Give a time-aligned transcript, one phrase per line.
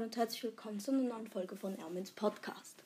[0.00, 2.84] Hallo und herzlich willkommen zu einer neuen Folge von Ermins Podcast.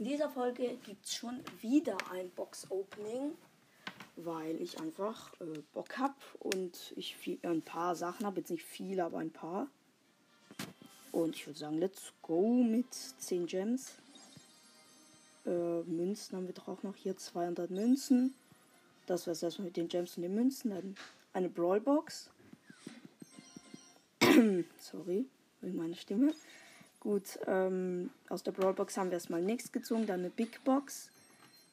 [0.00, 3.34] In dieser Folge gibt es schon wieder ein Box-Opening,
[4.16, 8.40] weil ich einfach äh, Bock habe und ich viel, äh, ein paar Sachen habe.
[8.40, 9.68] Jetzt nicht viele, aber ein paar.
[11.12, 13.92] Und ich würde sagen, let's go mit 10 Gems.
[15.46, 18.34] Äh, Münzen haben wir doch auch noch hier 200 Münzen.
[19.06, 20.70] Das war es erstmal mit den Gems und den Münzen.
[20.70, 20.96] Dann
[21.32, 22.28] eine Brawlbox.
[24.80, 25.28] Sorry
[25.60, 26.32] wegen meiner Stimme.
[27.00, 31.10] Gut, ähm, aus der Brawlbox haben wir erstmal nichts gezogen, dann eine Big Box.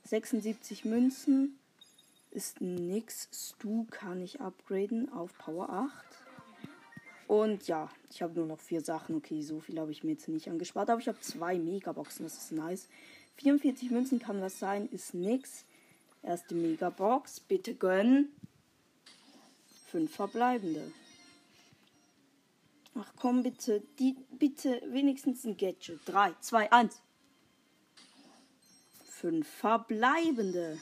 [0.06, 1.58] 76 Münzen
[2.32, 3.28] ist nix.
[3.34, 5.92] Stu kann ich upgraden auf Power 8.
[7.28, 9.16] Und ja, ich habe nur noch vier Sachen.
[9.16, 10.90] Okay, so viel habe ich mir jetzt nicht angespart.
[10.90, 12.88] Aber ich habe zwei Megaboxen, das ist nice.
[13.36, 15.66] 44 Münzen kann was sein, ist nix.
[16.24, 18.30] Erste Megabox, bitte gönnen.
[19.92, 20.92] Fünf verbleibende.
[23.00, 26.00] Ach komm bitte, die bitte wenigstens ein Gadget.
[26.06, 27.02] 3, 2, 1.
[29.06, 30.80] Fünf verbleibende.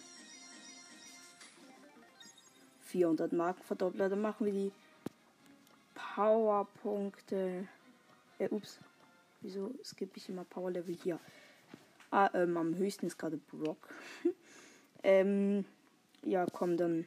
[2.83, 4.11] 400 Marken verdoppelt.
[4.11, 4.71] Dann machen wir die
[5.93, 7.67] Powerpunkte.
[8.39, 8.79] Äh, ups.
[9.41, 11.19] Wieso skippe ich immer Power Level hier?
[12.11, 13.89] Ah, ähm, am höchsten ist gerade Brock.
[15.03, 15.65] ähm,
[16.23, 17.05] ja, komm, dann.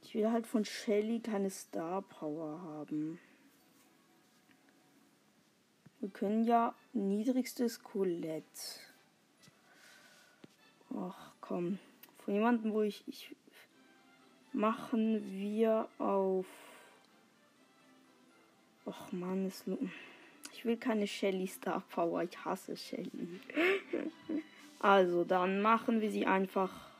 [0.00, 3.18] Ich will halt von Shelly keine Star Power haben.
[6.02, 8.42] Wir können ja niedrigstes Colette.
[10.92, 11.78] Ach komm.
[12.18, 13.36] Von jemandem, wo ich, ich
[14.52, 16.46] machen wir auf.
[18.84, 19.62] Ach man, es,
[20.52, 22.24] ich will keine Shelly Star Power.
[22.24, 23.40] Ich hasse Shelly.
[24.80, 26.91] also, dann machen wir sie einfach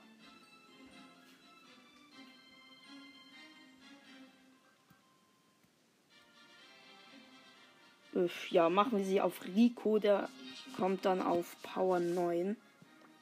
[8.50, 9.98] ja, machen wir sie auf Rico.
[9.98, 10.28] Der
[10.76, 12.56] kommt dann auf Power 9.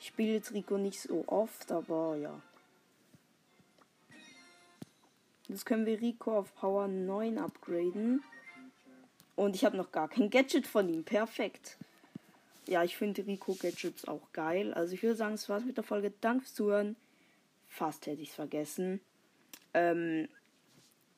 [0.01, 2.41] Ich spiele jetzt Rico nicht so oft, aber ja.
[5.49, 8.23] Jetzt können wir Rico auf Power 9 upgraden.
[9.37, 11.05] Und ich habe noch gar kein Gadget von ihm.
[11.05, 11.77] Perfekt.
[12.67, 14.72] Ja, ich finde Rico Gadgets auch geil.
[14.75, 16.12] Also ich würde sagen, es war's mit der Folge.
[16.21, 16.97] Danke fürs Zuhören.
[17.69, 19.01] Fast hätte ich es vergessen.
[19.75, 20.28] Ähm,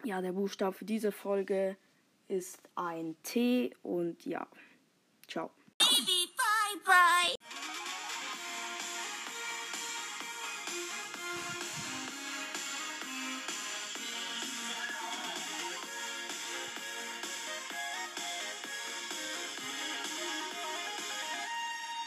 [0.05, 1.77] ja, der Buchstabe für diese Folge
[2.33, 4.47] ist ein T und ja.
[5.29, 5.51] Ciao.
[5.79, 7.42] Baby, bye, bye.